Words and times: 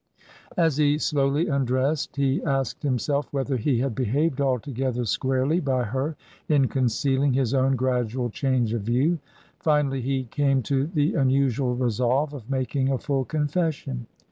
As 0.57 0.77
he 0.77 0.97
slowly 0.97 1.47
undressed 1.47 2.15
he 2.15 2.41
asked 2.43 2.81
himself 2.81 3.31
whether 3.31 3.55
he 3.55 3.77
had 3.77 3.93
behaved 3.93 4.41
altogether 4.41 5.05
squarely 5.05 5.59
by 5.59 5.83
her 5.83 6.15
in 6.49 6.67
concealing 6.69 7.33
his 7.33 7.53
own 7.53 7.75
gradual 7.75 8.31
change 8.31 8.73
of 8.73 8.81
view; 8.81 9.19
finally, 9.59 10.01
he 10.01 10.23
came 10.23 10.63
to 10.63 10.87
the 10.87 11.13
unusual 11.13 11.75
resolve 11.75 12.33
of 12.33 12.49
making 12.49 12.89
a 12.89 12.97
full 12.97 13.25
confession. 13.25 14.07